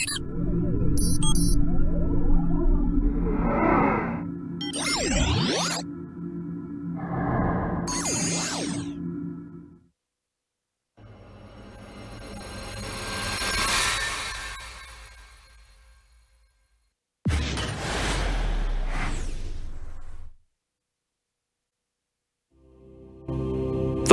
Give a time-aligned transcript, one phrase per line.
[0.00, 1.29] てる。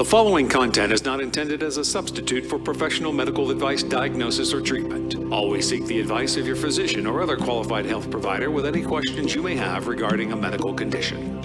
[0.07, 5.17] Following content is not intended as a substitute for professional medical advice, diagnosis, or treatment.
[5.33, 9.35] Always seek the advice of your physician or other qualified health provider with any questions
[9.35, 11.43] you may have regarding a medical condition.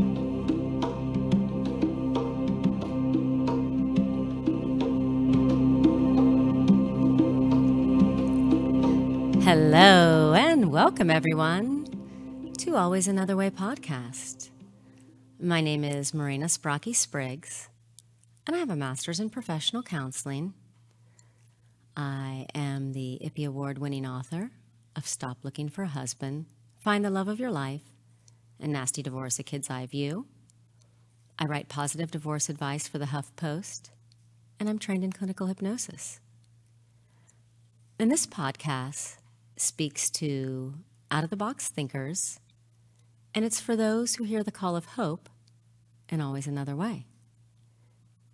[9.42, 11.88] Hello and welcome, everyone,
[12.58, 14.50] to Always Another Way podcast.
[15.40, 17.68] My name is Marina Sbrochi Spriggs,
[18.46, 20.54] and I have a master's in professional counseling.
[21.96, 24.50] I am the IPPY Award winning author
[24.96, 26.46] of Stop Looking for a Husband,
[26.80, 27.82] Find the Love of Your Life,
[28.58, 30.26] and Nasty Divorce A Kid's Eye View.
[31.38, 33.90] I write positive divorce advice for the Huff Post,
[34.58, 36.20] and I'm trained in clinical hypnosis.
[37.98, 39.18] And this podcast
[39.56, 40.74] speaks to
[41.10, 42.40] out of the box thinkers,
[43.34, 45.28] and it's for those who hear the call of hope
[46.08, 47.06] and always another way.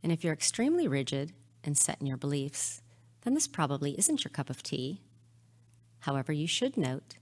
[0.08, 2.80] And if you're extremely rigid and set in your beliefs,
[3.24, 5.02] then this probably isn't your cup of tea.
[5.98, 7.16] However, you should note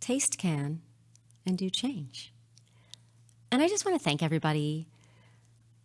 [0.00, 0.80] taste can
[1.46, 2.32] and do change.
[3.52, 4.88] And I just want to thank everybody,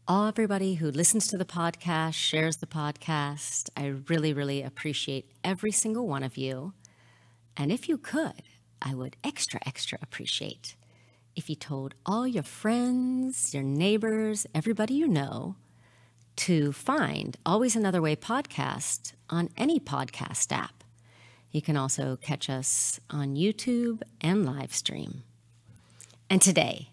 [0.08, 3.70] all everybody who listens to the podcast, shares the podcast.
[3.78, 6.74] I really, really appreciate every single one of you.
[7.56, 8.42] And if you could,
[8.82, 10.76] I would extra, extra appreciate
[11.36, 15.56] if you told all your friends, your neighbors, everybody you know
[16.38, 20.84] to find Always Another Way podcast on any podcast app.
[21.52, 25.24] You can also catch us on YouTube and live stream.
[26.30, 26.90] And today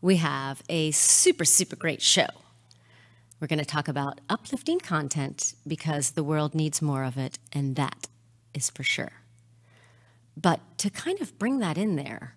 [0.00, 2.26] we have a super, super great show.
[3.40, 7.76] We're going to talk about uplifting content because the world needs more of it, and
[7.76, 8.08] that
[8.52, 9.12] is for sure.
[10.36, 12.34] But to kind of bring that in there,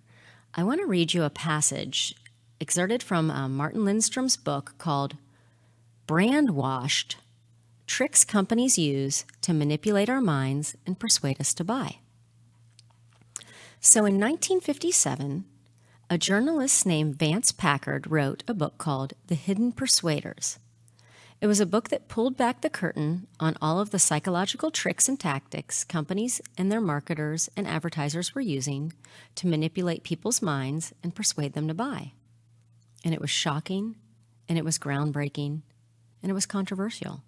[0.54, 2.16] I want to read you a passage
[2.62, 5.18] excerpted from uh, Martin Lindstrom's book called
[6.06, 7.16] Brand Washed
[7.88, 12.00] Tricks Companies Use to Manipulate Our Minds and Persuade Us to Buy.
[13.80, 15.46] So in 1957,
[16.10, 20.60] a journalist named Vance Packard wrote a book called The Hidden Persuaders.
[21.40, 25.08] It was a book that pulled back the curtain on all of the psychological tricks
[25.08, 28.92] and tactics companies and their marketers and advertisers were using
[29.36, 32.12] to manipulate people's minds and persuade them to buy.
[33.06, 33.96] And it was shocking,
[34.50, 35.62] and it was groundbreaking,
[36.24, 37.22] and it was controversial.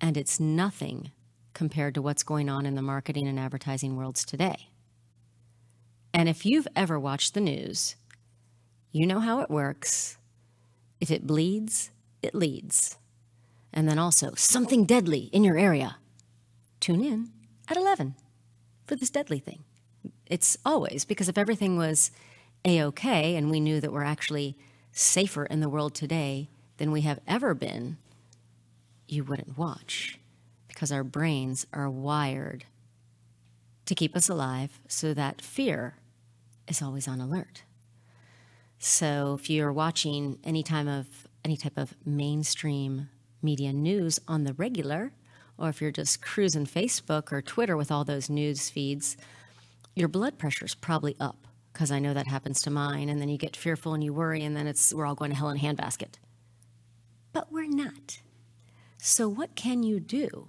[0.00, 1.12] And it's nothing
[1.52, 4.70] compared to what's going on in the marketing and advertising worlds today.
[6.14, 7.94] And if you've ever watched the news,
[8.90, 10.16] you know how it works.
[11.00, 11.90] If it bleeds,
[12.22, 12.96] it leads.
[13.72, 15.96] And then also, something deadly in your area.
[16.80, 17.30] Tune in
[17.68, 18.14] at 11
[18.86, 19.64] for this deadly thing.
[20.26, 22.10] It's always because if everything was
[22.64, 24.56] A OK and we knew that we're actually
[24.92, 26.48] safer in the world today
[26.78, 27.98] than we have ever been,
[29.06, 30.18] you wouldn't watch
[30.66, 32.64] because our brains are wired
[33.86, 35.96] to keep us alive so that fear
[36.66, 37.62] is always on alert.
[38.78, 41.06] So if you're watching any time of
[41.44, 43.08] any type of mainstream
[43.42, 45.12] media news on the regular,
[45.56, 49.16] or if you're just cruising Facebook or Twitter with all those news feeds,
[49.94, 53.08] your blood pressure's probably up because I know that happens to mine.
[53.08, 55.36] And then you get fearful and you worry, and then it's we're all going to
[55.36, 56.14] hell in a handbasket.
[57.32, 58.20] But we're not.
[58.98, 60.48] So what can you do?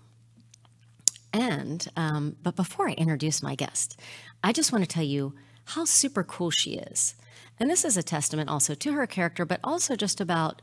[1.32, 4.00] And um, but before I introduce my guest,
[4.44, 5.36] I just want to tell you
[5.66, 7.16] how super cool she is.
[7.60, 10.62] And this is a testament also to her character, but also just about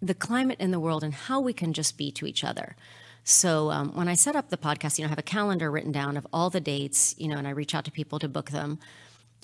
[0.00, 2.76] the climate in the world and how we can just be to each other.
[3.24, 5.92] So um, when I set up the podcast, you know, I have a calendar written
[5.92, 8.50] down of all the dates, you know, and I reach out to people to book
[8.50, 8.78] them.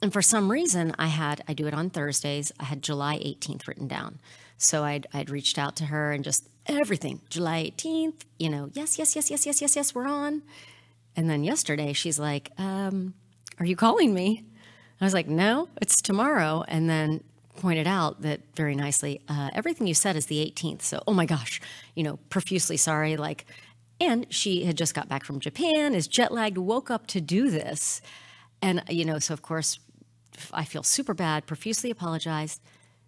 [0.03, 2.53] And for some reason, I had I do it on Thursdays.
[2.61, 4.19] I had July 18th written down,
[4.59, 8.23] so I'd I'd reached out to her and just everything July 18th.
[8.39, 10.43] You know, yes, yes, yes, yes, yes, yes, yes, we're on.
[11.17, 13.15] And then yesterday, she's like, um,
[13.59, 14.45] "Are you calling me?"
[15.01, 17.23] I was like, "No, it's tomorrow." And then
[17.57, 20.83] pointed out that very nicely, uh, everything you said is the 18th.
[20.83, 21.61] So, oh my gosh,
[21.95, 23.17] you know, profusely sorry.
[23.17, 23.47] Like,
[24.01, 27.51] and she had just got back from Japan, is jet lagged, woke up to do
[27.51, 28.01] this.
[28.61, 29.79] And, you know, so of course,
[30.53, 32.61] I feel super bad, profusely apologized.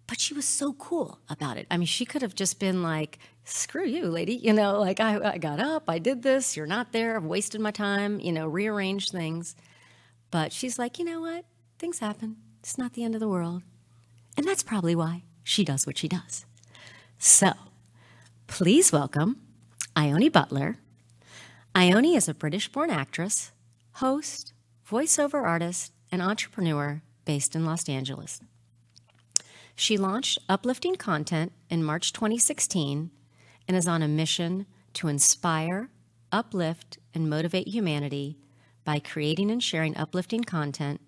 [0.07, 1.67] But she was so cool about it.
[1.69, 4.35] I mean, she could have just been like, screw you, lady.
[4.35, 7.59] You know, like I, I got up, I did this, you're not there, I've wasted
[7.59, 9.55] my time, you know, rearranged things.
[10.31, 11.45] But she's like, you know what?
[11.77, 12.37] Things happen.
[12.59, 13.63] It's not the end of the world.
[14.37, 16.45] And that's probably why she does what she does.
[17.17, 17.51] So,
[18.47, 19.41] please welcome
[19.95, 20.77] Ione Butler.
[21.75, 23.51] Ione is a British born actress,
[23.93, 24.53] host,
[24.89, 28.39] voiceover artist, and entrepreneur based in Los Angeles.
[29.75, 33.11] She launched Uplifting Content in March 2016
[33.67, 35.89] and is on a mission to inspire,
[36.31, 38.39] uplift, and motivate humanity
[38.85, 41.01] by creating and sharing uplifting content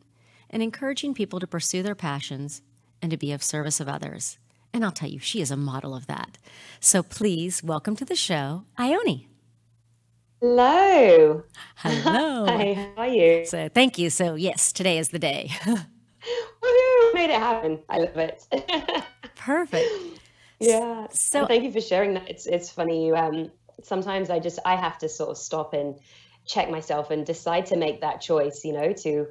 [0.50, 2.62] and encouraging people to pursue their passions
[3.01, 4.38] and to be of service of others.
[4.74, 6.38] And I'll tell you, she is a model of that.
[6.81, 9.30] So please welcome to the show, Ione.
[10.42, 11.44] Hello.
[11.75, 12.45] Hello.
[12.48, 13.45] Hi, how are you?
[13.45, 14.10] So thank you.
[14.10, 15.51] So yes, today is the day.
[17.14, 17.80] Made it happen.
[17.90, 18.44] I love it.
[19.36, 19.90] Perfect.
[20.60, 21.08] yeah.
[21.12, 22.30] So So thank you for sharing that.
[22.30, 23.12] It's it's funny.
[23.12, 23.52] Um
[23.84, 26.00] sometimes I just I have to sort of stop and
[26.46, 28.64] check myself and decide to make that choice.
[28.66, 29.28] You know to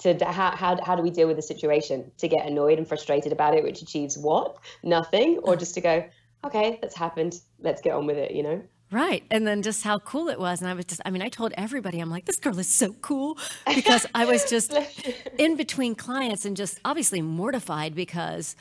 [0.00, 2.10] to how how how do we deal with the situation?
[2.18, 4.56] To get annoyed and frustrated about it, which achieves what?
[4.82, 6.04] Nothing, or just to go.
[6.44, 7.40] Okay, that's happened.
[7.58, 8.32] Let's get on with it.
[8.32, 8.62] You know.
[8.94, 9.24] Right.
[9.28, 10.60] And then just how cool it was.
[10.60, 12.92] And I was just, I mean, I told everybody, I'm like, this girl is so
[13.02, 13.36] cool
[13.66, 14.72] because I was just
[15.36, 18.54] in between clients and just obviously mortified because,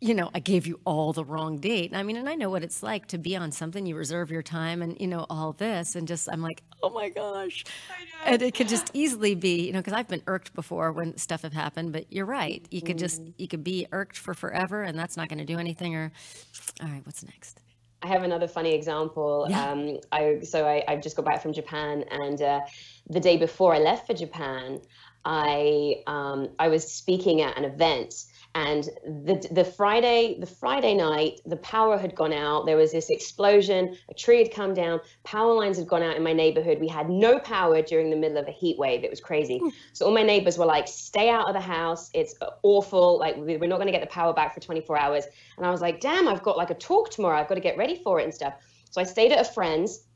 [0.00, 1.90] you know, I gave you all the wrong date.
[1.90, 4.30] And I mean, and I know what it's like to be on something, you reserve
[4.30, 5.94] your time and, you know, all this.
[5.94, 7.66] And just, I'm like, oh my gosh.
[8.24, 11.42] And it could just easily be, you know, because I've been irked before when stuff
[11.42, 12.66] have happened, but you're right.
[12.70, 15.58] You could just, you could be irked for forever and that's not going to do
[15.58, 15.96] anything.
[15.96, 16.12] Or,
[16.82, 17.60] all right, what's next?
[18.02, 19.46] I have another funny example.
[19.48, 19.70] Yeah.
[19.70, 22.60] Um, I so I, I just got back from Japan, and uh,
[23.08, 24.80] the day before I left for Japan,
[25.24, 28.24] I um, I was speaking at an event,
[28.54, 32.66] and the the Friday the Friday night the power had gone out.
[32.66, 33.96] There was this explosion.
[34.10, 35.00] A tree had come down.
[35.24, 36.78] Power lines had gone out in my neighborhood.
[36.80, 39.04] We had no power during the middle of a heat wave.
[39.04, 39.58] It was crazy.
[39.58, 39.68] Hmm.
[39.92, 42.10] So all my neighbors were like, "Stay out of the house.
[42.12, 43.18] It's awful.
[43.18, 45.24] Like we- we're not going to get the power back for 24 hours."
[45.56, 47.38] And I was like, "Damn, I've got like a talk tomorrow.
[47.38, 48.54] I've got to get ready for it and stuff."
[48.90, 50.06] So I stayed at a friend's.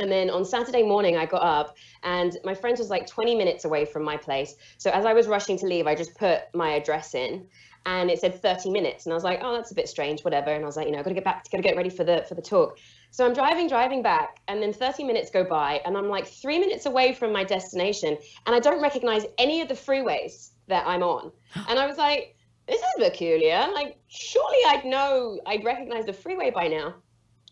[0.00, 3.66] And then on Saturday morning, I got up, and my friend was like 20 minutes
[3.66, 4.54] away from my place.
[4.78, 7.46] So as I was rushing to leave, I just put my address in,
[7.84, 9.04] and it said 30 minutes.
[9.04, 10.50] And I was like, oh, that's a bit strange, whatever.
[10.50, 11.90] And I was like, you know, I've got to get back, got to get ready
[11.90, 12.78] for the for the talk.
[13.10, 16.58] So I'm driving, driving back, and then 30 minutes go by, and I'm like three
[16.58, 21.02] minutes away from my destination, and I don't recognize any of the freeways that I'm
[21.02, 21.30] on.
[21.68, 22.36] And I was like,
[22.66, 23.66] this is peculiar.
[23.74, 26.94] Like, surely I'd know, I'd recognize the freeway by now.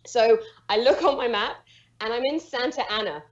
[0.06, 1.56] So I look on my map
[2.00, 3.22] and I'm in Santa Ana.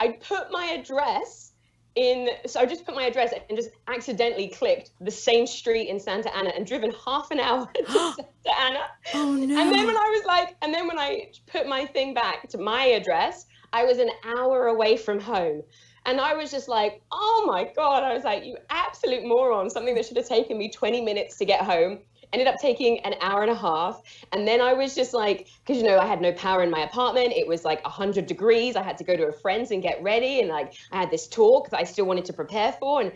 [0.00, 1.52] I put my address
[1.94, 6.00] in, so I just put my address and just accidentally clicked the same street in
[6.00, 8.80] Santa Ana and driven half an hour to Santa Ana.
[9.14, 9.60] Oh no.
[9.60, 12.58] And then when I was like, and then when I put my thing back to
[12.58, 15.62] my address, I was an hour away from home.
[16.04, 18.02] And I was just like, oh my God.
[18.02, 19.70] I was like, you absolute moron.
[19.70, 22.00] Something that should have taken me 20 minutes to get home
[22.32, 24.02] ended up taking an hour and a half.
[24.32, 26.80] And then I was just like, because you know, I had no power in my
[26.80, 27.32] apartment.
[27.32, 28.76] It was like 100 degrees.
[28.76, 30.40] I had to go to a friend's and get ready.
[30.40, 33.00] And like, I had this talk that I still wanted to prepare for.
[33.00, 33.12] And,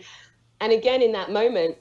[0.61, 1.77] and again, in that moment,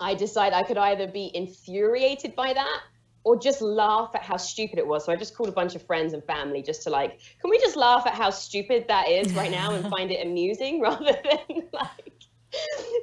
[0.00, 2.80] I decided I could either be infuriated by that
[3.24, 5.04] or just laugh at how stupid it was.
[5.04, 7.58] So I just called a bunch of friends and family just to like, can we
[7.58, 11.68] just laugh at how stupid that is right now and find it amusing rather than
[11.72, 12.14] like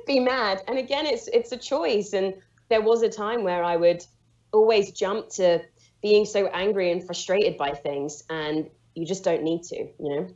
[0.06, 0.62] be mad?
[0.68, 2.14] And again, it's it's a choice.
[2.14, 2.34] And
[2.70, 4.04] there was a time where I would
[4.52, 5.62] always jump to
[6.02, 10.30] being so angry and frustrated by things, and you just don't need to, you know.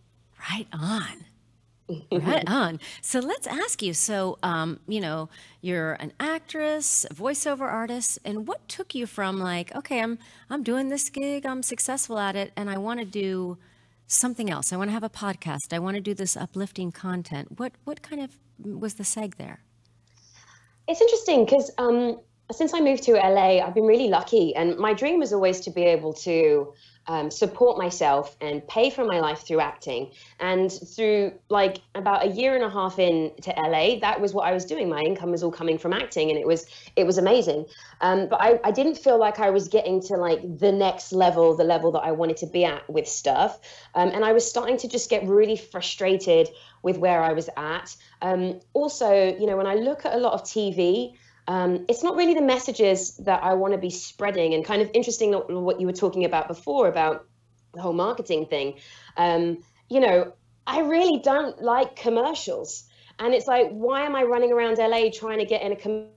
[0.50, 1.26] Right on.
[2.12, 2.80] Right on.
[3.02, 3.94] So let's ask you.
[3.94, 5.30] So, um, you know,
[5.62, 10.18] you're an actress, a voiceover artist, and what took you from like, okay, I'm
[10.50, 13.58] I'm doing this gig, I'm successful at it, and I want to do
[14.08, 14.72] something else.
[14.72, 15.74] I want to have a podcast.
[15.74, 17.60] I want to do this uplifting content.
[17.60, 19.60] What what kind of was the seg there?
[20.88, 22.20] It's interesting because um,
[22.52, 25.72] since I moved to LA, I've been really lucky, and my dream was always to
[25.72, 26.74] be able to
[27.08, 30.12] um, support myself and pay for my life through acting.
[30.40, 34.54] And through like about a year and a half into LA, that was what I
[34.54, 34.90] was doing.
[34.90, 37.66] My income was all coming from acting, and it was it was amazing.
[38.02, 41.56] Um, but I, I didn't feel like I was getting to like the next level,
[41.56, 43.60] the level that I wanted to be at with stuff.
[43.96, 46.50] Um, and I was starting to just get really frustrated
[46.82, 47.96] with where I was at.
[48.22, 51.16] Um, also, you know, when I look at a lot of TV,
[51.48, 54.54] um, it's not really the messages that I want to be spreading.
[54.54, 57.26] And kind of interesting what you were talking about before about
[57.74, 58.80] the whole marketing thing.
[59.18, 60.34] Um, you know,
[60.66, 62.86] I really don't like commercials.
[63.20, 66.14] And it's like, why am I running around LA trying to get in a commercial?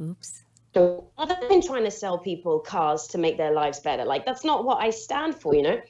[0.00, 0.42] Oops.
[0.76, 4.04] other than trying to sell people cars to make their lives better?
[4.04, 5.80] Like, that's not what I stand for, you know?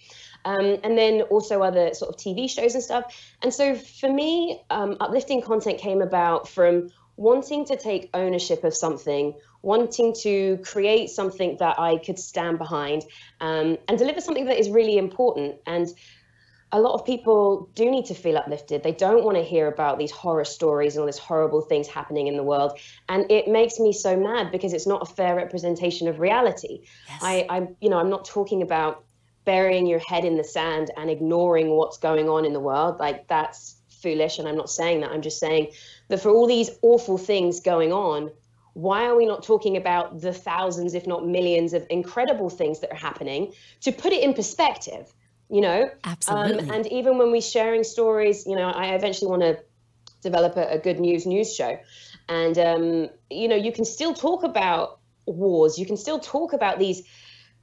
[0.49, 3.14] Um, and then also other sort of TV shows and stuff.
[3.43, 8.75] And so for me, um, uplifting content came about from wanting to take ownership of
[8.75, 13.02] something, wanting to create something that I could stand behind,
[13.43, 15.57] um, and deliver something that is really important.
[15.67, 15.87] And
[16.73, 18.83] a lot of people do need to feel uplifted.
[18.83, 22.26] They don't want to hear about these horror stories and all these horrible things happening
[22.26, 22.78] in the world.
[23.11, 26.85] And it makes me so mad because it's not a fair representation of reality.
[27.09, 27.21] Yes.
[27.23, 29.05] I, I, you know, I'm not talking about
[29.49, 32.99] burying your head in the sand and ignoring what's going on in the world.
[33.00, 34.38] Like that's foolish.
[34.38, 35.11] And I'm not saying that.
[35.11, 35.69] I'm just saying
[36.09, 38.31] that for all these awful things going on,
[38.75, 42.93] why are we not talking about the thousands, if not millions, of incredible things that
[42.93, 45.11] are happening to put it in perspective?
[45.50, 49.40] you know absolutely um, and even when we're sharing stories you know i eventually want
[49.40, 49.59] to
[50.21, 51.78] develop a, a, good news news show
[52.28, 56.78] and um, you know you can still talk about wars you can still talk about
[56.78, 57.02] these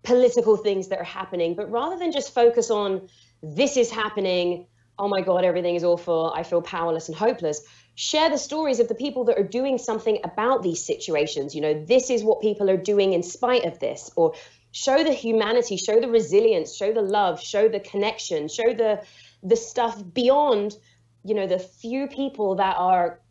[0.05, 3.07] political things that are happening but rather than just focus on
[3.41, 7.61] this is happening oh my god everything is awful i feel powerless and hopeless
[7.95, 11.55] share the stories of the people that are doing something about these situations.
[11.55, 14.35] You know this is what people are doing in spite of this or
[14.71, 19.01] show the humanity show the resilience show the love show the connection show the
[19.41, 20.75] the stuff beyond
[21.23, 23.21] you know the few people that are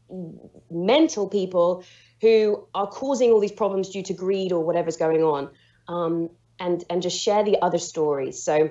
[0.70, 1.84] mental people
[2.22, 5.50] who are causing all these problems due to greed or whatever's going on.
[5.88, 8.70] Um, and and just share the other stories so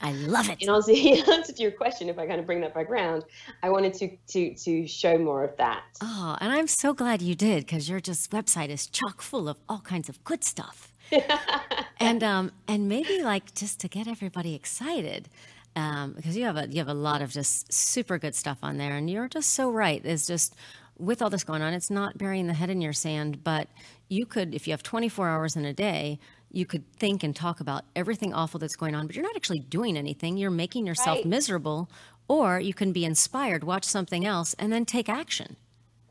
[0.00, 0.58] I love it.
[0.60, 3.24] And also, the answer to your question, if I kind of bring that back around,
[3.62, 5.84] I wanted to to to show more of that.
[6.02, 9.56] Oh, and I'm so glad you did because your just website is chock full of
[9.68, 10.92] all kinds of good stuff.
[12.00, 15.28] and um and maybe like just to get everybody excited
[15.76, 18.76] um, because you have a you have a lot of just super good stuff on
[18.76, 20.04] there, and you're just so right.
[20.04, 20.56] It's just
[20.98, 23.68] with all this going on, it's not burying the head in your sand, but
[24.08, 26.18] you could, if you have 24 hours in a day,
[26.56, 29.58] you could think and talk about everything awful that's going on, but you're not actually
[29.58, 30.38] doing anything.
[30.38, 31.26] You're making yourself right.
[31.26, 31.90] miserable,
[32.28, 35.56] or you can be inspired, watch something else, and then take action.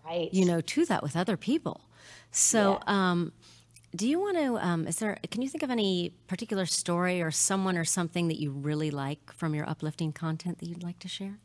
[0.05, 0.31] Right.
[0.31, 1.81] You know, to that with other people.
[2.29, 3.11] So, yeah.
[3.11, 3.31] um,
[3.95, 4.57] do you want to?
[4.57, 5.17] Um, is there?
[5.31, 9.33] Can you think of any particular story or someone or something that you really like
[9.33, 11.39] from your uplifting content that you'd like to share?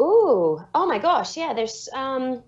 [0.00, 1.52] Ooh, oh my gosh, yeah.
[1.52, 2.42] There's um,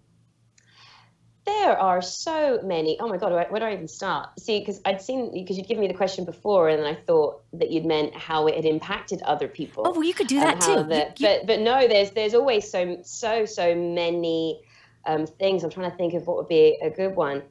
[1.45, 2.99] there are so many.
[3.01, 4.39] Oh my god, where, where do I even start?
[4.41, 7.71] See, because I'd seen because you'd given me the question before, and I thought that
[7.71, 9.85] you'd meant how it had impacted other people.
[9.87, 10.83] Oh well, you could do that too.
[10.85, 11.29] The, you, you...
[11.29, 14.63] But but no, there's there's always so so so many
[15.07, 15.65] um, things.
[15.65, 17.43] I'm trying to think of what would be a good one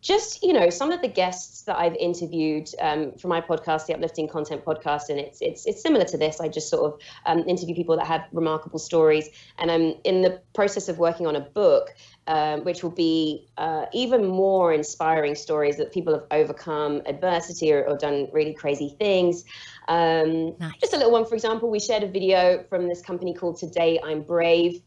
[0.00, 3.94] just you know some of the guests that I've interviewed um, for my podcast, the
[3.94, 6.40] Uplifting Content Podcast, and it's it's it's similar to this.
[6.40, 9.28] I just sort of um, interview people that have remarkable stories,
[9.58, 11.94] and I'm in the process of working on a book,
[12.28, 17.84] um, which will be uh, even more inspiring stories that people have overcome adversity or,
[17.84, 19.44] or done really crazy things.
[19.88, 20.74] Um, nice.
[20.80, 23.98] Just a little one, for example, we shared a video from this company called Today
[24.04, 24.82] I'm Brave.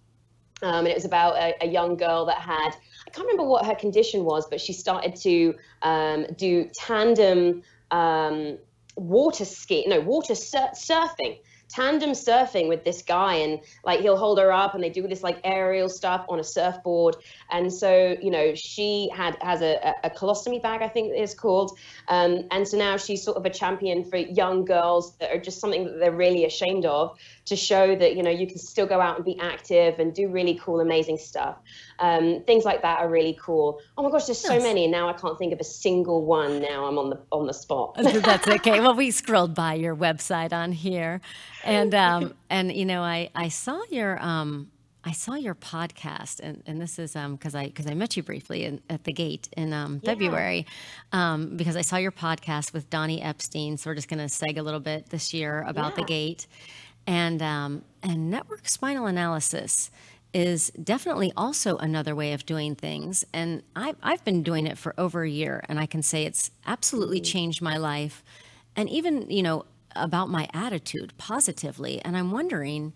[0.63, 2.75] Um, and it was about a, a, young girl that had
[3.07, 8.57] I can't remember what her condition was, but she started to um, do tandem um,
[8.95, 11.39] water ski, no water sur- surfing
[11.71, 13.35] tandem surfing with this guy.
[13.35, 16.43] And like he'll hold her up and they do this like aerial stuff on a
[16.43, 17.15] surfboard.
[17.49, 21.77] And so you know she had has a, a colostomy bag i think it's called.
[22.07, 25.59] Um, and so now she's sort of a champion for young girls that are just
[25.59, 27.17] something that they're really ashamed of
[27.51, 30.27] to show that you know you can still go out and be active and do
[30.27, 31.57] really cool amazing stuff
[31.99, 35.07] um, things like that are really cool oh my gosh there's so many and now
[35.07, 38.47] i can't think of a single one now i'm on the on the spot that's
[38.47, 41.21] okay well we scrolled by your website on here
[41.63, 44.71] and um, and you know, I I saw your um,
[45.03, 48.17] I saw your podcast, and, and this is um because um, I because I met
[48.17, 50.11] you briefly in, at the gate in um, yeah.
[50.11, 50.65] February,
[51.11, 53.77] um, because I saw your podcast with Donnie Epstein.
[53.77, 55.95] So we're just going to seg a little bit this year about yeah.
[55.97, 56.47] the gate,
[57.07, 59.91] and um, and network spinal analysis
[60.33, 63.25] is definitely also another way of doing things.
[63.33, 66.51] And I've, I've been doing it for over a year, and I can say it's
[66.65, 67.31] absolutely mm-hmm.
[67.31, 68.23] changed my life.
[68.75, 69.65] And even, you know,
[69.95, 72.01] about my attitude positively.
[72.03, 72.93] And I'm wondering,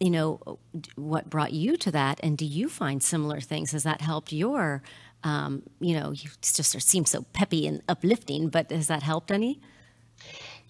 [0.00, 0.58] you know,
[0.96, 2.18] what brought you to that?
[2.22, 3.72] And do you find similar things?
[3.72, 4.82] Has that helped your,
[5.22, 9.60] um, you know, you just seem so peppy and uplifting, but has that helped any?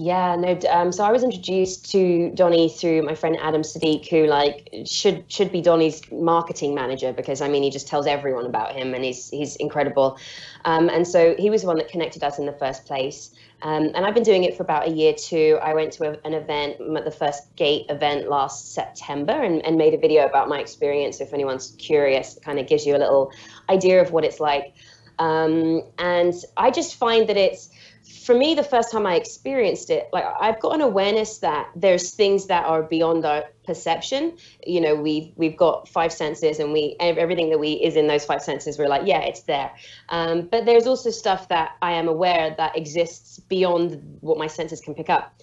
[0.02, 0.58] Yeah, no.
[0.68, 5.30] Um, so I was introduced to Donnie through my friend Adam Sadiq, who like should
[5.30, 9.04] should be Donnie's marketing manager because I mean he just tells everyone about him and
[9.04, 10.18] he's he's incredible.
[10.64, 13.30] Um, and so he was the one that connected us in the first place.
[13.62, 15.60] Um, and I've been doing it for about a year too.
[15.62, 19.94] I went to a, an event, the first Gate event last September, and, and made
[19.94, 21.20] a video about my experience.
[21.20, 23.30] If anyone's curious, kind of gives you a little
[23.70, 24.74] idea of what it's like.
[25.20, 27.70] Um, and I just find that it's
[28.12, 32.10] for me, the first time I experienced it, like I've got an awareness that there's
[32.10, 34.36] things that are beyond our perception.
[34.66, 38.24] You know, we've we've got five senses, and we everything that we is in those
[38.24, 38.78] five senses.
[38.78, 39.72] We're like, yeah, it's there.
[40.08, 44.80] Um, but there's also stuff that I am aware that exists beyond what my senses
[44.80, 45.40] can pick up.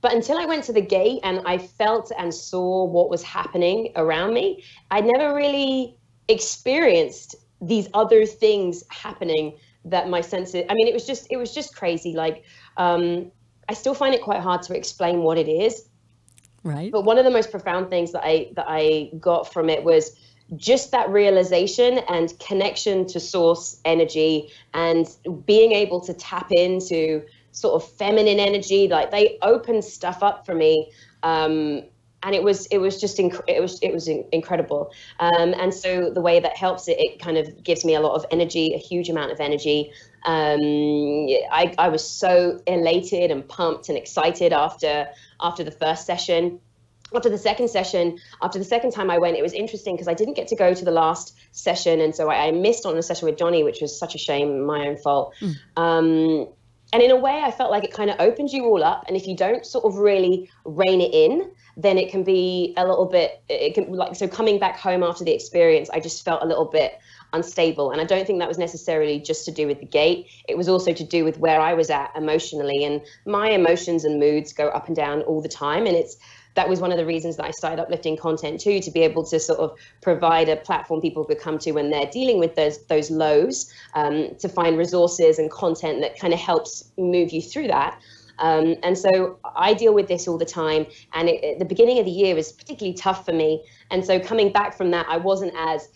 [0.00, 3.92] But until I went to the gate and I felt and saw what was happening
[3.96, 5.96] around me, I never really
[6.28, 9.54] experienced these other things happening
[9.90, 12.12] that my senses i mean it was just it was just crazy.
[12.14, 12.44] Like
[12.76, 13.30] um
[13.68, 15.88] i still find it quite hard to explain what it is.
[16.64, 16.90] Right.
[16.90, 20.18] But one of the most profound things that i that i got from it was
[20.56, 25.06] just that realization and connection to source energy and
[25.44, 28.88] being able to tap into sort of feminine energy.
[28.88, 30.90] Like they open stuff up for me
[31.22, 31.82] um,
[32.22, 34.92] and it was it was just inc- it was it was incredible.
[35.20, 38.14] Um, and so the way that helps it it kind of gives me a lot
[38.14, 39.92] of energy a huge amount of energy.
[40.24, 40.60] Um,
[41.52, 45.08] I, I was so elated and pumped and excited after
[45.40, 46.60] after the first session.
[47.14, 50.12] After the second session after the second time i went it was interesting because i
[50.12, 53.02] didn't get to go to the last session and so I, I, missed on a
[53.02, 55.34] session with johnny which was such a shame my own fault.
[55.40, 55.54] Mm.
[55.78, 56.48] um,
[56.92, 59.04] and in a way i felt like it kind of opened you all up.
[59.08, 62.86] And if you don't sort of really rein it in then it can be a
[62.86, 66.42] little bit it can like so coming back home after the experience i just felt
[66.42, 66.98] a little bit
[67.34, 67.90] unstable.
[67.90, 70.68] And i don't think that was necessarily just to do with the gate it was
[70.68, 72.84] also to do with where i was at emotionally.
[72.84, 75.86] And my emotions and moods go up and down all the time.
[75.86, 76.16] And it's
[76.58, 79.24] that was one of the reasons that I started uplifting content too, to be able
[79.26, 82.84] to sort of provide a platform people could come to when they're dealing with those
[82.86, 87.68] those lows, um, to find resources and content that kind of helps move you through
[87.68, 88.00] that.
[88.40, 90.86] Um, and so I deal with this all the time.
[91.12, 93.64] And it, it, the beginning of the year was particularly tough for me.
[93.92, 95.88] And so coming back from that, I wasn't as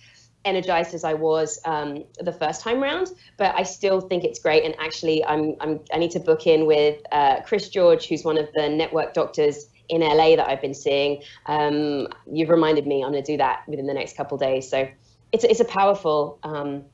[0.44, 4.64] energized as I was um, the first time round, but I still think it's great.
[4.64, 8.38] And actually, I'm, I'm i need to book in with uh, Chris George, who's one
[8.38, 11.22] of the network doctors in LA that I've been seeing.
[11.46, 14.68] Um, you've reminded me I'm going to do that within the next couple days.
[14.68, 14.88] So
[15.32, 16.84] it's it's a powerful um,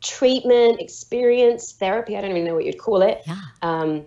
[0.00, 2.16] treatment experience therapy.
[2.16, 3.22] I don't even know what you'd call it.
[3.26, 3.40] Yeah.
[3.62, 4.06] Um,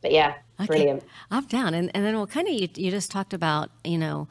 [0.00, 0.66] but yeah, okay.
[0.66, 1.04] brilliant.
[1.30, 1.74] I'm down.
[1.74, 4.28] And, and then, well, kind of, you, you just talked about, you know,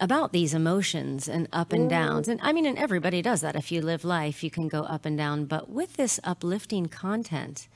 [0.00, 2.28] about these emotions and up and downs.
[2.28, 3.56] And I mean, and everybody does that.
[3.56, 5.46] If you live life, you can go up and down.
[5.46, 7.66] But with this uplifting content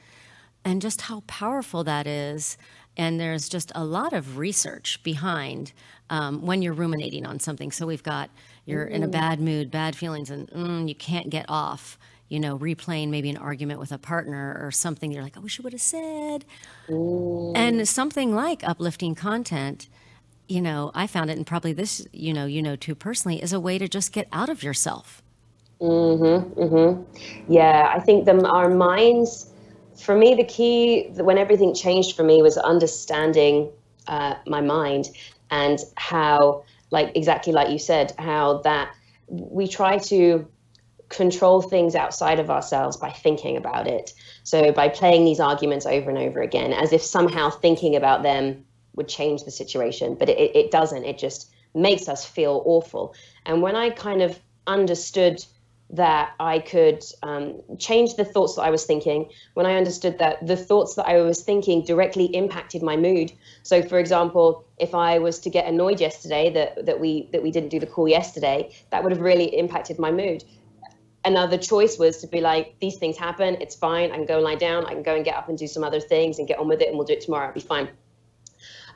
[0.64, 2.56] and just how powerful that is,
[2.96, 5.72] and there's just a lot of research behind
[6.10, 7.70] um, when you're ruminating on something.
[7.72, 8.30] So we've got
[8.66, 8.94] you're mm-hmm.
[8.96, 11.98] in a bad mood, bad feelings, and mm, you can't get off
[12.32, 15.60] you know, replaying maybe an argument with a partner or something you're like, I wish
[15.60, 16.46] I would have said.
[16.88, 19.90] And something like uplifting content,
[20.48, 23.52] you know, I found it, and probably this, you know, you know too personally, is
[23.52, 25.22] a way to just get out of yourself.
[25.82, 26.58] Mm-hmm.
[26.58, 27.52] Mm-hmm.
[27.52, 29.51] Yeah, I think the, our minds,
[29.96, 33.70] for me, the key when everything changed for me was understanding
[34.06, 35.10] uh, my mind
[35.50, 38.94] and how, like exactly like you said, how that
[39.28, 40.46] we try to
[41.08, 44.12] control things outside of ourselves by thinking about it.
[44.44, 48.64] So by playing these arguments over and over again, as if somehow thinking about them
[48.94, 51.04] would change the situation, but it, it doesn't.
[51.04, 53.14] It just makes us feel awful.
[53.46, 55.44] And when I kind of understood
[55.92, 60.46] that I could um, change the thoughts that I was thinking, when I understood that
[60.46, 63.32] the thoughts that I was thinking directly impacted my mood.
[63.62, 67.50] So, for example, if I was to get annoyed yesterday that, that we that we
[67.50, 70.44] didn't do the call yesterday, that would have really impacted my mood
[71.24, 74.44] another choice was to be like, these things happen, it's fine, I can go and
[74.44, 76.58] lie down, I can go and get up and do some other things and get
[76.58, 77.88] on with it, and we'll do it tomorrow, it'll be fine.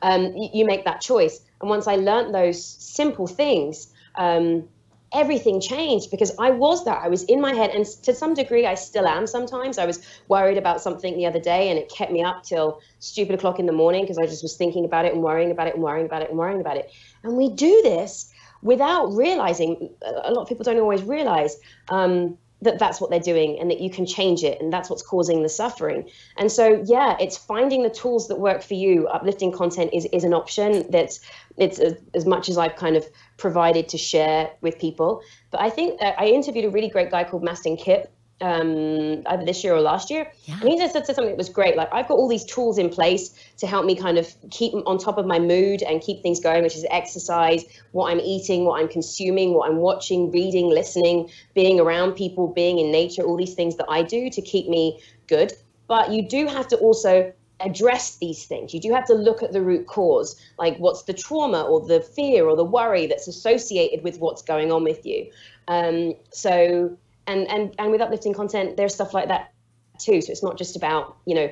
[0.03, 1.41] Um, you, you, make that choice.
[1.61, 4.69] And once I learned those simple things, um,
[5.17, 7.03] everything changed because I was that.
[7.03, 9.79] I was in my head, and to some degree, I still am sometimes.
[9.79, 13.35] I was worried about something the other day, and it kept me up till stupid
[13.35, 15.75] o'clock in the morning because I just was thinking about it and worrying about it
[15.75, 16.93] and worrying about it and worrying about it.
[17.25, 18.31] And we do this
[18.63, 21.57] without realizing, a lot of people don't always realize
[21.89, 25.03] um, that that's what they're doing and that you can change it and that's what's
[25.03, 26.09] causing the suffering.
[26.37, 29.07] And so, yeah, it's finding the tools that work for you.
[29.09, 31.21] Uplifting content is, is an option that's
[31.59, 33.05] it's as, as much as I've kind of
[33.37, 35.21] provided to share with people.
[35.51, 39.45] But I think uh, I interviewed a really great guy called Mastin Kipp um either
[39.45, 40.31] this year or last year.
[40.45, 40.59] Yeah.
[40.61, 41.77] and he just said something that was great.
[41.77, 44.99] Like i've got all these tools in place to help me kind of keep on
[44.99, 48.81] top of my mood and keep things going which is exercise what i'm eating what
[48.81, 53.55] i'm consuming what i'm watching reading listening being around people being in nature all these
[53.55, 55.53] things that i do to keep me good.
[55.89, 58.75] But you do have to also address these things.
[58.75, 62.01] You do have to look at the root cause like what's the trauma or the
[62.01, 65.31] fear or the worry that's associated with what's going on with you.
[65.69, 66.97] Um so
[67.27, 69.53] and and and with uplifting content there's stuff like that
[69.99, 71.51] too so it's not just about you know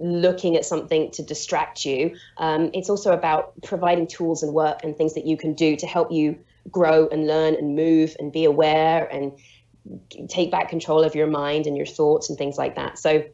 [0.00, 2.16] looking at something to distract you.
[2.38, 5.86] Um, it's also about providing tools and work and things that you can do to
[5.86, 6.38] help you
[6.70, 9.32] grow and learn and move and be aware and
[10.28, 12.98] take back control of your mind and your thoughts and things like that.
[12.98, 13.24] So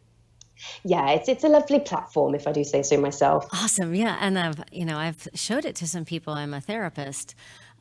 [0.84, 3.46] yeah, it's it's a lovely platform if I do say so myself.
[3.52, 6.32] Awesome, yeah, and I've you know I've showed it to some people.
[6.32, 7.34] I'm a therapist,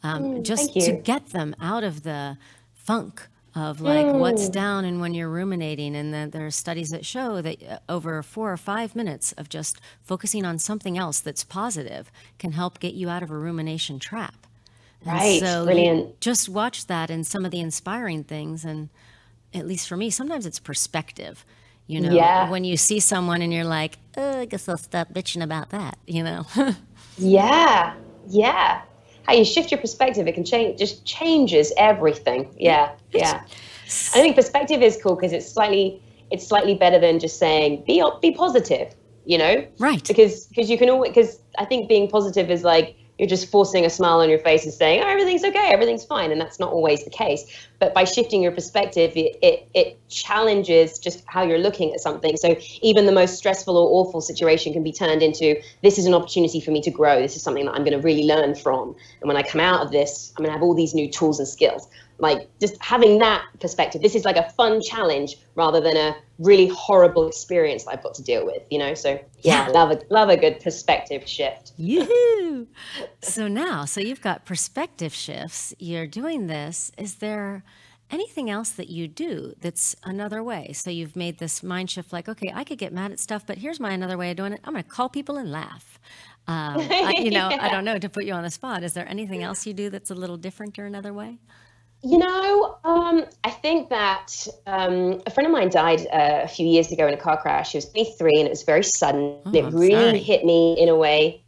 [0.03, 2.38] um, mm, just to get them out of the
[2.73, 4.19] funk of like mm.
[4.19, 5.95] what's down and when you're ruminating.
[5.95, 9.47] And then there are studies that show that uh, over four or five minutes of
[9.49, 13.97] just focusing on something else that's positive can help get you out of a rumination
[13.97, 14.45] trap.
[15.01, 16.19] And right, so brilliant.
[16.19, 18.89] Just watch that and some of the inspiring things, and
[19.53, 21.45] at least for me, sometimes it's perspective
[21.87, 22.49] you know, yeah.
[22.49, 25.97] when you see someone and you're like, oh, I guess I'll stop bitching about that,
[26.07, 26.45] you know?
[27.17, 27.93] yeah.
[28.27, 28.81] Yeah.
[29.25, 32.53] How you shift your perspective, it can change, just changes everything.
[32.57, 32.91] Yeah.
[33.11, 33.43] Yeah.
[33.85, 38.03] I think perspective is cool because it's slightly, it's slightly better than just saying be
[38.21, 38.93] be positive,
[39.25, 39.65] you know?
[39.79, 40.05] Right.
[40.07, 43.86] Because because you can always because I think being positive is like you're just forcing
[43.86, 46.32] a smile on your face and saying, oh, everything's okay, everything's fine.
[46.32, 47.45] And that's not always the case.
[47.80, 52.38] But by shifting your perspective, it, it, it, challenges just how you're looking at something.
[52.38, 56.13] So even the most stressful or awful situation can be turned into this is an
[56.13, 57.19] opportunity for me to grow.
[57.19, 58.95] This is something that I'm going to really learn from.
[59.21, 61.39] And when I come out of this, I'm going to have all these new tools
[61.39, 65.97] and skills like just having that perspective this is like a fun challenge rather than
[65.97, 68.93] a really horrible experience that i've got to deal with you know?
[68.93, 69.67] So yeah, yeah.
[69.69, 71.73] love a love a good perspective shift.
[71.78, 72.67] Yoo-hoo.
[73.21, 75.73] so now so you've got perspective shifts.
[75.80, 76.91] You're doing this.
[76.97, 77.63] Is there
[78.12, 80.73] anything else that you do that's another way?
[80.73, 83.58] So you've made this mind shift like okay i could get mad at stuff but
[83.58, 84.62] here's my another way of doing it.
[84.63, 85.99] I'm going to call people and laugh.
[86.47, 87.58] Um, I, you know yeah.
[87.60, 89.89] i don't know to put you on the spot is there anything else you do
[89.89, 91.39] that's a little different or another way
[92.03, 96.67] you know, um, I think that um, a friend of mine died uh, a few
[96.67, 97.71] years ago in a car crash.
[97.71, 99.39] She was 23 and it was very sudden.
[99.45, 100.19] Oh, it really sorry.
[100.19, 101.43] hit me in a way.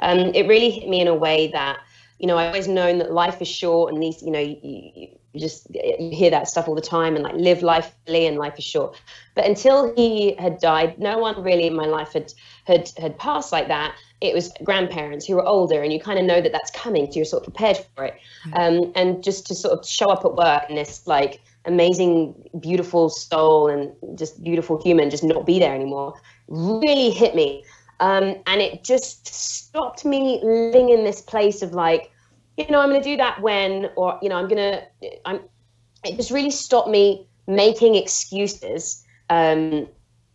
[0.00, 1.80] Um, it really hit me in a way that,
[2.18, 5.08] you know, I've always known that life is short and these, you know, you, you,
[5.32, 8.36] you just you hear that stuff all the time and like live life fully and
[8.36, 9.00] life is short.
[9.34, 12.32] But until he had died, no one really in my life had
[12.64, 16.24] had had passed like that it was grandparents who were older and you kind of
[16.24, 18.20] know that that's coming so you're sort of prepared for it.
[18.52, 23.08] Um, and just to sort of show up at work and this like amazing beautiful
[23.08, 26.14] soul and just beautiful human just not be there anymore
[26.48, 27.64] really hit me.
[28.00, 32.10] Um, and it just stopped me living in this place of like
[32.56, 35.40] you know i'm going to do that when or you know i'm going to i'm
[36.04, 39.86] it just really stopped me making excuses um,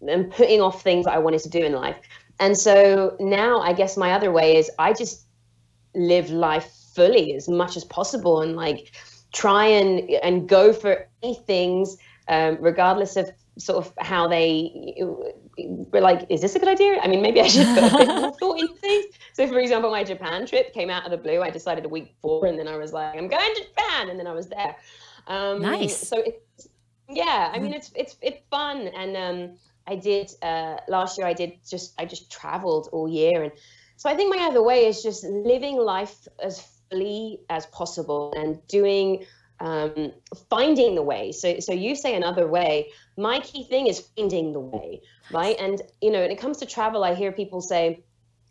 [0.07, 1.97] and putting off things that i wanted to do in life
[2.39, 5.25] and so now I guess my other way is I just
[5.93, 8.91] live life fully as much as possible and like
[9.33, 14.93] try and and go for any things um, regardless of sort of how they
[15.57, 16.99] were like is this a good idea?
[17.01, 19.05] I mean maybe i should put a bit more thought into things.
[19.33, 21.41] So for example my japan trip came out of the blue.
[21.41, 24.19] I decided a week before and then i was like i'm going to japan and
[24.19, 24.75] then i was there.
[25.27, 25.97] Um, nice.
[25.97, 26.67] so it's
[27.09, 31.27] yeah i mean it's it's it's fun and um I did uh, last year.
[31.27, 33.51] I did just I just traveled all year, and
[33.97, 38.65] so I think my other way is just living life as fully as possible and
[38.67, 39.25] doing
[39.59, 40.11] um,
[40.49, 41.31] finding the way.
[41.31, 42.89] So so you say another way.
[43.17, 45.55] My key thing is finding the way, right?
[45.59, 48.03] And you know, when it comes to travel, I hear people say.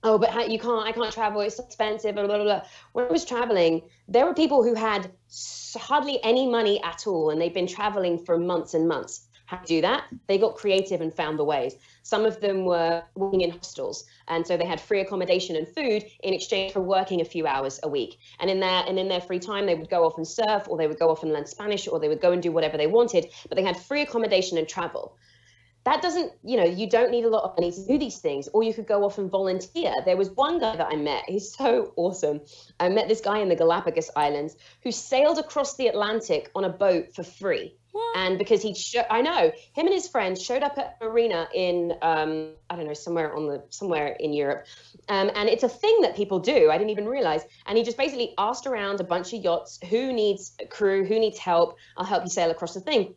[0.06, 0.86] Oh, but you can't.
[0.86, 1.40] I can't travel.
[1.40, 2.14] It's expensive.
[2.14, 2.62] Blah, blah, blah.
[2.92, 5.10] When I was traveling, there were people who had
[5.78, 9.66] hardly any money at all, and they've been traveling for months and months how to
[9.66, 10.04] do that.
[10.26, 11.76] They got creative and found the ways.
[12.02, 16.04] Some of them were working in hostels, and so they had free accommodation and food
[16.22, 18.18] in exchange for working a few hours a week.
[18.40, 20.76] And in their and in their free time, they would go off and surf, or
[20.76, 22.86] they would go off and learn Spanish, or they would go and do whatever they
[22.86, 23.28] wanted.
[23.48, 25.16] But they had free accommodation and travel.
[25.84, 28.48] That doesn't, you know, you don't need a lot of money to do these things,
[28.48, 29.92] or you could go off and volunteer.
[30.04, 32.40] There was one guy that I met, he's so awesome.
[32.80, 36.70] I met this guy in the Galapagos Islands who sailed across the Atlantic on a
[36.70, 38.16] boat for free what?
[38.16, 38.74] And because he,
[39.08, 42.92] I know him and his friends showed up at marina in, um, I don't know,
[42.92, 44.66] somewhere on the somewhere in Europe,
[45.08, 46.72] um, and it's a thing that people do.
[46.72, 47.42] I didn't even realize.
[47.66, 51.20] And he just basically asked around a bunch of yachts, who needs a crew, who
[51.20, 51.76] needs help.
[51.96, 53.14] I'll help you sail across the thing.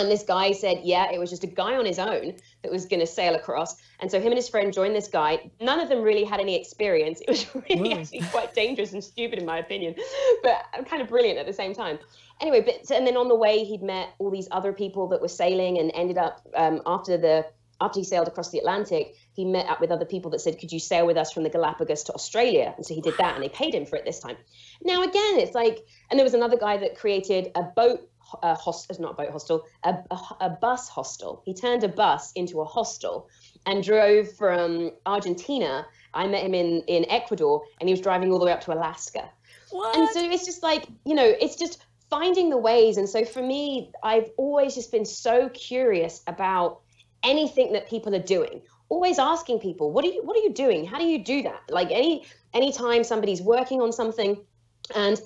[0.00, 2.86] And this guy said, yeah, it was just a guy on his own that was
[2.86, 3.76] going to sail across.
[4.00, 5.50] And so him and his friend joined this guy.
[5.60, 7.20] None of them really had any experience.
[7.20, 9.94] It was really actually quite dangerous and stupid, in my opinion,
[10.42, 11.98] but kind of brilliant at the same time
[12.40, 15.28] anyway, but and then on the way he'd met all these other people that were
[15.28, 17.46] sailing and ended up um, after the
[17.80, 20.72] after he sailed across the Atlantic, he met up with other people that said, "Could
[20.72, 23.42] you sail with us from the Galapagos to Australia?" And so he did that, and
[23.42, 24.36] they paid him for it this time.
[24.82, 28.08] Now again, it's like, and there was another guy that created a boat
[28.42, 31.42] uh, hostel, not a boat hostel, a, a, a bus hostel.
[31.44, 33.28] He turned a bus into a hostel
[33.66, 35.86] and drove from Argentina.
[36.14, 38.72] I met him in in Ecuador, and he was driving all the way up to
[38.72, 39.28] Alaska.
[39.70, 39.96] What?
[39.96, 42.96] And so it's just like you know, it's just finding the ways.
[42.96, 46.80] And so for me, I've always just been so curious about
[47.22, 50.86] anything that people are doing always asking people what are you what are you doing
[50.86, 54.40] how do you do that like any anytime somebody's working on something
[54.94, 55.20] and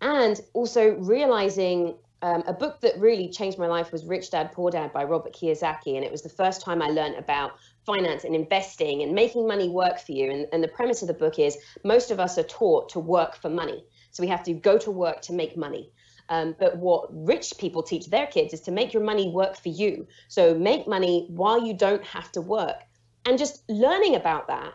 [0.00, 4.70] and also realizing um, a book that really changed my life was Rich Dad Poor
[4.70, 5.96] Dad by Robert Kiyosaki.
[5.96, 9.68] And it was the first time I learned about finance and investing and making money
[9.68, 10.30] work for you.
[10.30, 13.36] And, and the premise of the book is most of us are taught to work
[13.36, 13.84] for money.
[14.10, 15.92] So we have to go to work to make money.
[16.28, 19.68] Um, but what rich people teach their kids is to make your money work for
[19.68, 20.08] you.
[20.26, 22.82] So make money while you don't have to work.
[23.24, 24.74] And just learning about that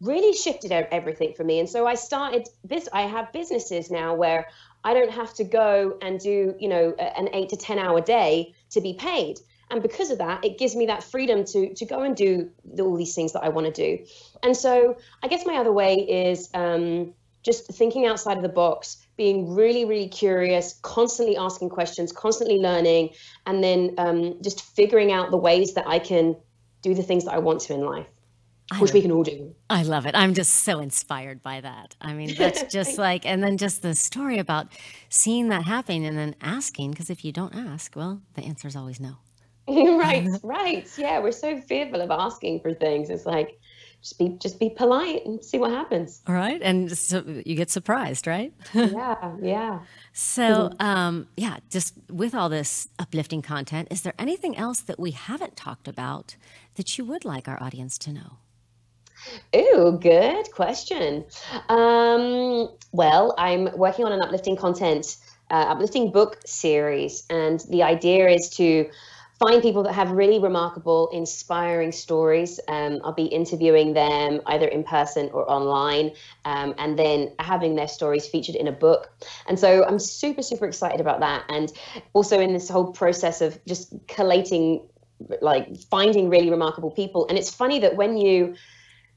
[0.00, 1.58] really shifted everything for me.
[1.60, 4.48] And so I started this, I have businesses now where
[4.84, 8.54] I don't have to go and do, you know, an eight to 10 hour day
[8.70, 9.40] to be paid.
[9.70, 12.96] And because of that, it gives me that freedom to, to go and do all
[12.96, 14.04] these things that I want to do.
[14.42, 18.98] And so I guess my other way is um, just thinking outside of the box,
[19.16, 23.10] being really, really curious, constantly asking questions, constantly learning,
[23.46, 26.36] and then um, just figuring out the ways that I can
[26.82, 28.13] do the things that I want to in life
[28.78, 29.54] which we can all do.
[29.68, 30.14] I love it.
[30.14, 31.96] I'm just so inspired by that.
[32.00, 34.68] I mean, that's just like, and then just the story about
[35.08, 38.76] seeing that happen and then asking, because if you don't ask, well, the answer is
[38.76, 39.16] always no.
[39.68, 40.86] right, right.
[40.98, 43.10] Yeah, we're so fearful of asking for things.
[43.10, 43.58] It's like,
[44.04, 46.20] just be just be polite and see what happens.
[46.26, 48.52] All right, and so you get surprised, right?
[48.74, 49.80] yeah, yeah.
[50.12, 55.12] So, um, yeah, just with all this uplifting content, is there anything else that we
[55.12, 56.36] haven't talked about
[56.74, 58.36] that you would like our audience to know?
[59.52, 61.24] Oh, good question.
[61.68, 65.16] Um, well, I'm working on an uplifting content,
[65.50, 68.90] uh, uplifting book series, and the idea is to
[69.38, 72.60] find people that have really remarkable, inspiring stories.
[72.68, 76.12] Um, I'll be interviewing them either in person or online,
[76.44, 79.12] um, and then having their stories featured in a book.
[79.48, 81.44] And so I'm super, super excited about that.
[81.48, 81.72] And
[82.12, 84.86] also in this whole process of just collating,
[85.40, 87.26] like finding really remarkable people.
[87.28, 88.54] And it's funny that when you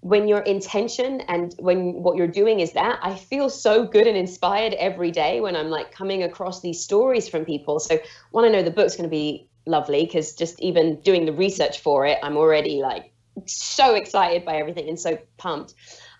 [0.01, 4.15] when your intention and when what you're doing is that i feel so good and
[4.15, 7.79] inspired every day when i'm like coming across these stories from people.
[7.79, 7.97] So
[8.31, 11.79] want to know the book's going to be lovely because just even doing the research
[11.79, 13.12] for it i'm already like
[13.45, 15.73] so excited by everything and so pumped.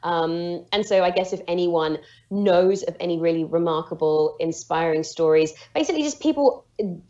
[0.04, 1.98] Um, and so i guess if anyone
[2.30, 6.66] knows of any really remarkable inspiring stories basically just people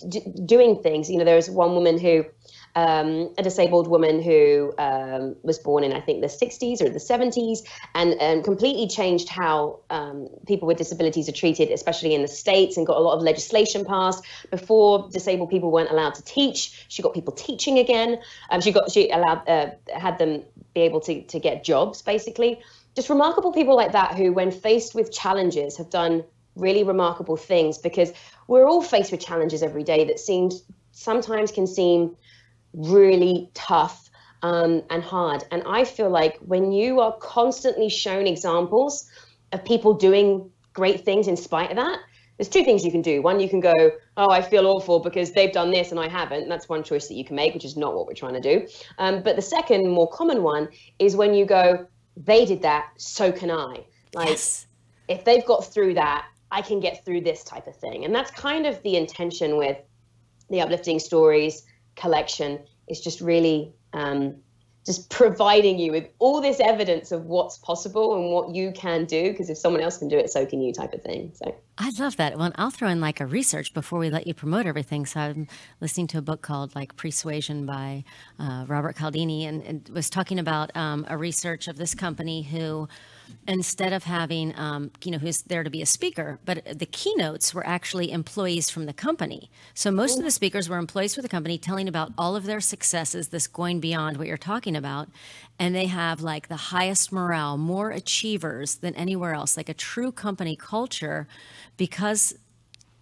[0.07, 1.09] d- doing things.
[1.09, 2.25] You know there was one woman who
[2.77, 6.99] um, a disabled woman who um, was born in, I think, the 60s or the
[6.99, 12.27] 70s, and, and completely changed how um, people with disabilities are treated, especially in the
[12.27, 14.23] States, and got a lot of legislation passed.
[14.51, 16.85] Before, disabled people weren't allowed to teach.
[16.87, 18.19] She got people teaching again.
[18.51, 20.43] Um, she got she allowed uh, had them
[20.75, 22.61] be able to, to get jobs, basically.
[22.95, 26.23] Just remarkable people like that who, when faced with challenges, have done
[26.55, 28.13] really remarkable things because
[28.47, 30.61] we're all faced with challenges every day that seems
[30.91, 32.15] sometimes can seem
[32.77, 34.09] really tough
[34.43, 35.43] um, and hard.
[35.51, 39.09] And I feel like when you are constantly shown examples
[39.51, 41.99] of people doing great things in spite of that,
[42.37, 43.23] there's two things you can do.
[43.23, 43.73] One, you can go,
[44.15, 46.47] oh, I feel awful because they've done this and I haven't.
[46.47, 48.67] That's one choice that you can make, which is not what we're trying to do.
[48.99, 53.31] Um, but the second, more common one is when you go, they did that, so
[53.31, 53.85] can I.
[54.13, 54.67] Like, yes.
[55.07, 58.05] if they've got through that, I can get through this type of thing.
[58.05, 59.77] And that's kind of the intention with
[60.49, 61.63] the uplifting stories
[61.97, 64.35] collection is just really um,
[64.87, 69.31] just providing you with all this evidence of what's possible and what you can do
[69.31, 71.53] because if someone else can do it so can you type of thing so.
[71.77, 72.37] I love that.
[72.37, 75.05] Well i'll throw in like a research before we let you promote everything.
[75.05, 75.47] So i'm
[75.81, 78.05] listening to a book called like persuasion by
[78.39, 82.87] uh, robert cialdini and, and was talking about um, a research of this company who
[83.47, 87.53] instead of having, um, you know, who's there to be a speaker, but the keynotes
[87.53, 89.49] were actually employees from the company.
[89.73, 92.59] So most of the speakers were employees for the company telling about all of their
[92.59, 95.07] successes, this going beyond what you're talking about.
[95.57, 100.11] And they have like the highest morale, more achievers than anywhere else, like a true
[100.11, 101.27] company culture
[101.77, 102.35] because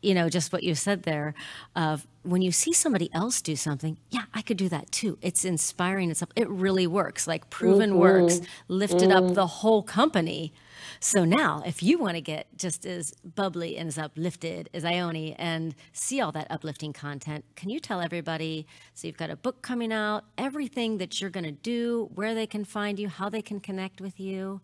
[0.05, 1.33] you know, just what you said there
[1.75, 5.17] of when you see somebody else do something, yeah, I could do that too.
[5.21, 6.11] It's inspiring.
[6.11, 7.27] It's it really works.
[7.27, 7.99] Like proven mm-hmm.
[7.99, 9.29] works, lifted mm-hmm.
[9.29, 10.53] up the whole company.
[10.99, 15.33] So now, if you want to get just as bubbly and as uplifted as Ione
[15.33, 18.67] and see all that uplifting content, can you tell everybody?
[18.93, 22.47] So you've got a book coming out, everything that you're going to do, where they
[22.47, 24.61] can find you, how they can connect with you.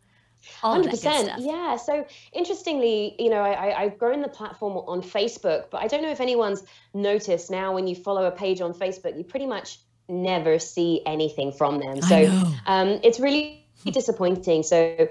[0.61, 1.75] Hundred percent, yeah.
[1.77, 6.11] So interestingly, you know, I, I've grown the platform on Facebook, but I don't know
[6.11, 10.59] if anyone's noticed now when you follow a page on Facebook, you pretty much never
[10.59, 12.01] see anything from them.
[12.01, 12.25] So
[12.65, 14.63] um, it's really disappointing.
[14.63, 15.07] So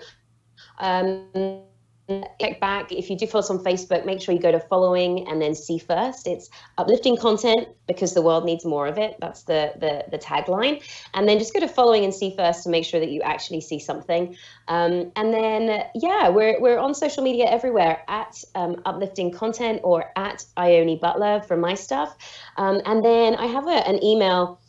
[0.79, 1.63] um,
[2.41, 2.93] check back.
[2.93, 5.55] If you do follow us on Facebook, make sure you go to following and then
[5.55, 6.27] see first.
[6.27, 9.17] It's uplifting content because the world needs more of it.
[9.21, 10.83] That's the the, the tagline.
[11.15, 13.61] And then just go to following and see first to make sure that you actually
[13.61, 14.37] see something.
[14.69, 20.13] Um, and then yeah, we're we're on social media everywhere at um, uplifting content or
[20.17, 22.17] at Ione Butler for my stuff.
[22.57, 24.61] Um, and then I have a, an email.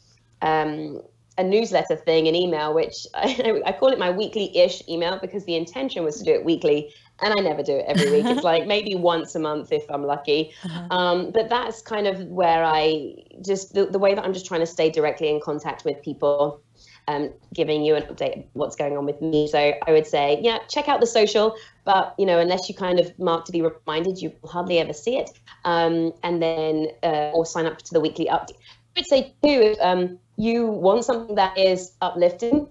[0.42, 1.02] Um,
[1.38, 5.56] a newsletter thing, an email, which I, I, call it my weekly-ish email because the
[5.56, 8.26] intention was to do it weekly, and I never do it every week.
[8.26, 10.54] it's like maybe once a month if I'm lucky.
[10.64, 10.88] Uh-huh.
[10.90, 14.62] Um, but that's kind of where I just the, the, way that I'm just trying
[14.62, 16.62] to stay directly in contact with people,
[17.08, 19.48] um, giving you an update what's going on with me.
[19.48, 21.56] So I would say, yeah, check out the social,
[21.86, 24.94] but you know, unless you kind of mark to be reminded, you will hardly ever
[24.94, 25.32] see it.
[25.66, 28.58] Um, and then uh, or sign up to the weekly update.
[28.96, 32.68] I would say too, if um, you want something that is uplifting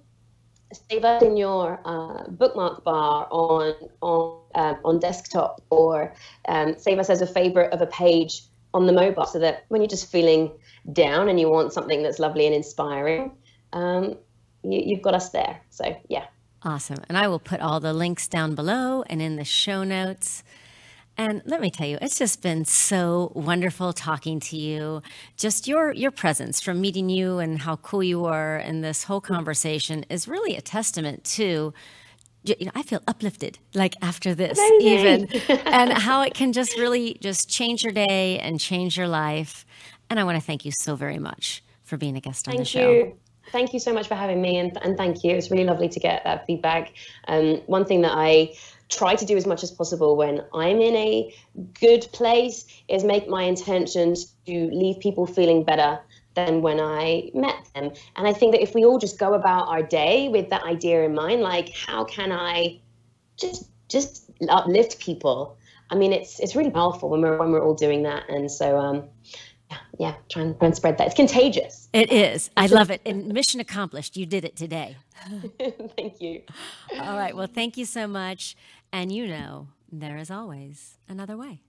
[0.72, 6.14] save it in your uh, bookmark bar on on um, on desktop or
[6.48, 9.80] um, save us as a favorite of a page on the mobile so that when
[9.80, 10.50] you're just feeling
[10.92, 13.32] down and you want something that's lovely and inspiring
[13.72, 14.16] um,
[14.62, 15.60] you, you've got us there.
[15.70, 16.26] So yeah.
[16.62, 16.98] Awesome.
[17.08, 20.42] And i will put all the links down below and in the show notes
[21.20, 25.02] and let me tell you, it's just been so wonderful talking to you.
[25.36, 29.20] Just your your presence from meeting you and how cool you are and this whole
[29.20, 31.74] conversation is really a testament to
[32.42, 35.28] you know, I feel uplifted like after this Amazing.
[35.28, 39.66] even and how it can just really just change your day and change your life.
[40.08, 42.60] And I want to thank you so very much for being a guest on thank
[42.60, 42.78] the show.
[42.78, 43.18] Thank you.
[43.52, 45.32] Thank you so much for having me and, and thank you.
[45.32, 46.94] It's really lovely to get that feedback.
[47.28, 48.54] Um, one thing that I
[48.90, 51.34] try to do as much as possible when I'm in a
[51.80, 56.00] good place is make my intentions to leave people feeling better
[56.34, 57.92] than when I met them.
[58.16, 61.04] And I think that if we all just go about our day with that idea
[61.04, 62.80] in mind, like how can I
[63.36, 65.56] just just uplift people?
[65.90, 68.28] I mean, it's it's really powerful when we're when we're all doing that.
[68.28, 69.08] And so, um,
[69.70, 71.08] yeah, yeah, try and, try and spread that.
[71.08, 71.88] It's contagious.
[71.92, 72.50] It is.
[72.56, 73.00] I love it.
[73.04, 74.16] And mission accomplished.
[74.16, 74.96] You did it today.
[75.96, 76.42] thank you.
[76.98, 77.34] All right.
[77.34, 78.56] Well, thank you so much.
[78.92, 81.62] And you know, there is always another way.